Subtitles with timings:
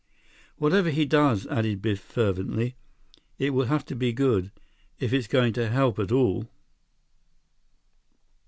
[0.57, 2.75] "Whatever he does," added Biff fervently,
[3.37, 4.51] "it will have to be good,
[4.99, 6.49] if it's going to help at all!"